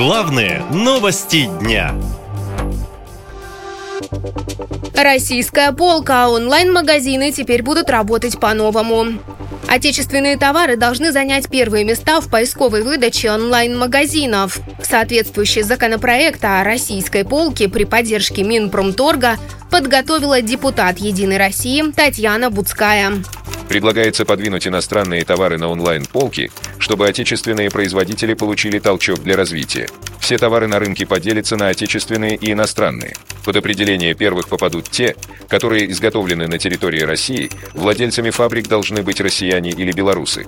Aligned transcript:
Главные 0.00 0.62
новости 0.72 1.44
дня. 1.60 1.94
Российская 4.94 5.72
полка, 5.72 6.30
онлайн-магазины 6.30 7.32
теперь 7.32 7.62
будут 7.62 7.90
работать 7.90 8.40
по-новому. 8.40 9.18
Отечественные 9.68 10.38
товары 10.38 10.78
должны 10.78 11.12
занять 11.12 11.50
первые 11.50 11.84
места 11.84 12.22
в 12.22 12.30
поисковой 12.30 12.82
выдаче 12.82 13.30
онлайн-магазинов. 13.30 14.60
Соответствующий 14.82 15.60
законопроект 15.60 16.42
о 16.46 16.64
российской 16.64 17.22
полке 17.22 17.68
при 17.68 17.84
поддержке 17.84 18.42
Минпромторга 18.42 19.36
подготовила 19.70 20.40
депутат 20.40 20.96
«Единой 20.96 21.36
России» 21.36 21.84
Татьяна 21.94 22.48
Буцкая. 22.48 23.22
Предлагается 23.70 24.24
подвинуть 24.24 24.66
иностранные 24.66 25.24
товары 25.24 25.56
на 25.56 25.68
онлайн-полки, 25.68 26.50
чтобы 26.80 27.06
отечественные 27.06 27.70
производители 27.70 28.34
получили 28.34 28.80
толчок 28.80 29.22
для 29.22 29.36
развития. 29.36 29.86
Все 30.20 30.38
товары 30.38 30.68
на 30.68 30.78
рынке 30.78 31.06
поделятся 31.06 31.56
на 31.56 31.68
отечественные 31.68 32.36
и 32.36 32.52
иностранные. 32.52 33.16
Под 33.44 33.56
определение 33.56 34.14
первых 34.14 34.48
попадут 34.48 34.88
те, 34.90 35.16
которые 35.48 35.90
изготовлены 35.90 36.46
на 36.46 36.58
территории 36.58 37.00
России, 37.00 37.50
владельцами 37.74 38.30
фабрик 38.30 38.68
должны 38.68 39.02
быть 39.02 39.20
россияне 39.20 39.70
или 39.70 39.90
белорусы. 39.92 40.46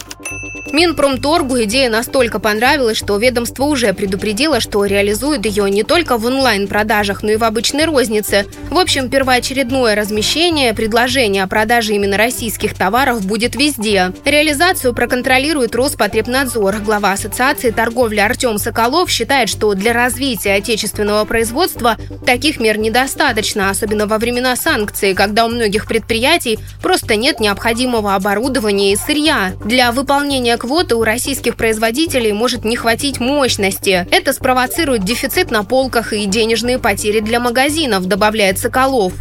Минпромторгу 0.73 1.63
идея 1.65 1.91
настолько 1.91 2.39
понравилась, 2.39 2.97
что 2.97 3.19
ведомство 3.19 3.65
уже 3.65 3.93
предупредило, 3.93 4.61
что 4.61 4.85
реализует 4.85 5.45
ее 5.45 5.71
не 5.71 5.83
только 5.83 6.17
в 6.17 6.25
онлайн-продажах, 6.25 7.23
но 7.23 7.33
и 7.33 7.37
в 7.37 7.45
обычной 7.45 7.85
рознице. 7.85 8.47
В 8.71 8.79
общем, 8.79 9.11
первоочередное 9.11 9.95
размещение 9.95 10.73
предложения 10.73 11.43
о 11.43 11.47
продаже 11.47 11.95
именно 11.95 12.17
российских 12.17 12.75
товаров 12.75 13.27
будет 13.27 13.55
везде. 13.55 14.13
Реализацию 14.25 14.95
проконтролирует 14.95 15.75
Роспотребнадзор. 15.75 16.77
Глава 16.79 17.13
Ассоциации 17.13 17.71
торговли 17.71 18.21
Артем 18.21 18.59
Соколов 18.59 19.11
считает, 19.11 19.49
что 19.51 19.62
для 19.75 19.93
развития 19.93 20.55
отечественного 20.55 21.25
производства 21.25 21.97
таких 22.27 22.61
мер 22.61 22.79
недостаточно, 22.79 23.71
особенно 23.71 24.07
во 24.07 24.19
времена 24.19 24.57
санкций, 24.57 25.15
когда 25.15 25.47
у 25.47 25.49
многих 25.49 25.87
предприятий 25.87 26.59
просто 26.83 27.17
нет 27.17 27.41
необходимого 27.41 28.15
оборудования 28.15 28.93
и 28.93 28.97
сырья. 28.97 29.53
Для 29.65 29.93
выполнения 29.93 30.57
квоты 30.57 30.97
у 30.97 31.05
российских 31.05 31.57
производителей 31.57 32.33
может 32.33 32.65
не 32.65 32.77
хватить 32.77 33.21
мощности. 33.21 34.07
Это 34.11 34.33
спровоцирует 34.33 35.05
дефицит 35.05 35.51
на 35.51 35.65
полках 35.65 36.13
и 36.13 36.27
денежные 36.27 36.79
потери 36.79 37.21
для 37.21 37.41
магазинов, 37.41 38.07
добавляет 38.07 38.59
Соколов. 38.59 39.13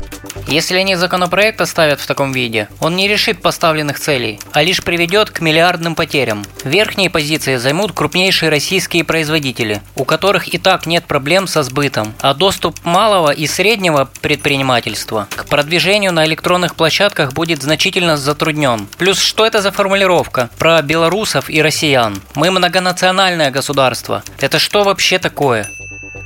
Если 0.52 0.75
они 0.75 0.97
законопроект 0.97 1.61
оставят 1.61 2.02
в 2.02 2.05
таком 2.05 2.33
виде, 2.33 2.67
он 2.81 2.97
не 2.97 3.07
решит 3.07 3.41
поставленных 3.41 4.02
целей, 4.02 4.38
а 4.52 4.61
лишь 4.61 4.83
приведет 4.83 5.30
к 5.30 5.39
миллиардным 5.39 5.95
потерям. 5.95 6.44
Верхние 6.66 7.09
позиции 7.09 7.55
займут 7.55 7.94
крупнейшие 7.94 8.49
российские 8.49 9.05
производители, 9.05 9.81
у 9.95 10.03
которых 10.03 10.53
и 10.53 10.57
так 10.57 10.85
нет 10.85 11.05
проблем 11.05 11.47
со 11.47 11.63
сбытом, 11.63 12.13
а 12.19 12.33
доступ 12.33 12.83
малого 12.83 13.31
и 13.31 13.47
среднего 13.47 14.09
предпринимательства 14.19 15.29
к 15.33 15.45
продвижению 15.45 16.11
на 16.11 16.25
электронных 16.25 16.75
площадках 16.75 17.31
будет 17.31 17.61
значительно 17.63 18.17
затруднен. 18.17 18.89
Плюс 18.97 19.22
что 19.22 19.45
это 19.45 19.61
за 19.61 19.72
формулировка 19.72 20.49
про 20.57 20.81
белорусов 20.81 21.49
и 21.49 21.61
россиян? 21.61 22.22
Мы 22.35 22.52
многонациональное 22.52 23.52
государство. 23.52 24.22
Это 24.41 24.59
что 24.59 24.83
вообще 24.83 25.17
такое? 25.17 25.66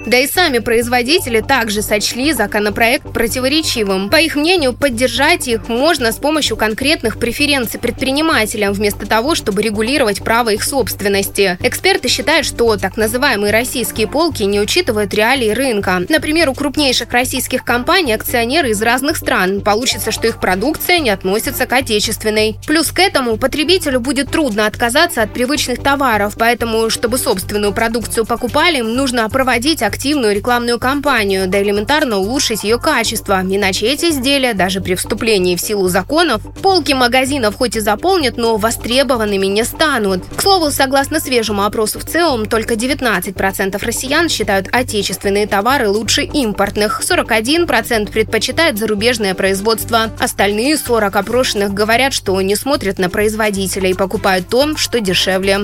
Да 0.05 0.19
и 0.19 0.27
сами 0.27 0.59
производители 0.59 1.41
также 1.41 1.81
сочли 1.81 2.31
законопроект 2.31 3.11
противоречивым. 3.11 4.11
По 4.11 4.17
их 4.17 4.35
мнению, 4.35 4.73
поддержать 4.73 5.47
их 5.47 5.67
можно 5.67 6.11
с 6.11 6.17
помощью 6.17 6.57
конкретных 6.57 7.17
преференций 7.17 7.79
предпринимателям, 7.79 8.73
вместо 8.73 9.07
того, 9.07 9.33
чтобы 9.33 9.63
регулировать 9.63 10.23
право 10.23 10.49
их 10.49 10.63
собственности. 10.63 11.57
Эксперты 11.61 12.07
считают, 12.07 12.45
что 12.45 12.77
так 12.77 12.97
называемые 12.97 13.51
российские 13.51 14.07
полки 14.07 14.43
не 14.43 14.59
учитывают 14.59 15.13
реалии 15.13 15.49
рынка. 15.49 16.03
Например, 16.07 16.49
у 16.49 16.53
крупнейших 16.53 17.11
российских 17.11 17.63
компаний 17.65 18.13
акционеры 18.13 18.69
из 18.69 18.81
разных 18.83 19.17
стран. 19.17 19.61
Получится, 19.61 20.11
что 20.11 20.27
их 20.27 20.39
продукция 20.39 20.99
не 20.99 21.09
относится 21.09 21.65
к 21.65 21.73
отечественной. 21.73 22.57
Плюс 22.67 22.91
к 22.91 22.99
этому 22.99 23.37
потребителю 23.37 23.99
будет 23.99 24.29
трудно 24.29 24.67
отказаться 24.67 25.23
от 25.23 25.33
привычных 25.33 25.81
товаров, 25.81 26.35
поэтому, 26.37 26.91
чтобы 26.91 27.17
собственную 27.17 27.73
продукцию 27.73 28.25
покупали, 28.25 28.81
нужно 28.81 29.27
проводить 29.29 29.81
активную 29.81 29.94
рекламную 30.03 30.79
кампанию, 30.79 31.47
да 31.47 31.61
элементарно 31.61 32.17
улучшить 32.17 32.63
ее 32.63 32.77
качество, 32.77 33.41
иначе 33.41 33.87
эти 33.87 34.07
изделия, 34.07 34.53
даже 34.53 34.81
при 34.81 34.95
вступлении 34.95 35.55
в 35.55 35.61
силу 35.61 35.87
законов, 35.87 36.41
полки 36.61 36.93
магазинов 36.93 37.55
хоть 37.55 37.75
и 37.75 37.79
заполнят, 37.79 38.37
но 38.37 38.57
востребованными 38.57 39.45
не 39.45 39.63
станут. 39.63 40.23
К 40.35 40.41
слову, 40.41 40.71
согласно 40.71 41.19
свежему 41.19 41.63
опросу 41.63 41.99
в 41.99 42.05
ЦИОМ, 42.05 42.47
только 42.47 42.73
19% 42.73 43.85
россиян 43.85 44.29
считают 44.29 44.67
отечественные 44.71 45.47
товары 45.47 45.87
лучше 45.89 46.23
импортных, 46.23 47.01
41% 47.01 48.11
предпочитают 48.11 48.77
зарубежное 48.77 49.33
производство. 49.35 50.11
Остальные 50.19 50.77
40 50.77 51.15
опрошенных 51.15 51.73
говорят, 51.73 52.13
что 52.13 52.39
не 52.41 52.55
смотрят 52.55 52.99
на 52.99 53.09
производителей 53.09 53.91
и 53.91 53.95
покупают 53.95 54.49
то, 54.49 54.75
что 54.77 54.99
дешевле. 54.99 55.59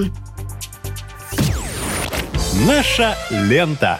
Наша 2.68 3.16
лента. 3.30 4.00